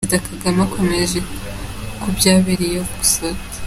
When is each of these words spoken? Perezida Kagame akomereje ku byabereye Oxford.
Perezida 0.03 0.25
Kagame 0.43 0.61
akomereje 0.67 1.19
ku 2.01 2.07
byabereye 2.17 2.77
Oxford. 2.87 3.37